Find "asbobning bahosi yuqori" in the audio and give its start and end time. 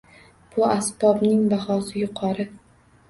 0.67-2.49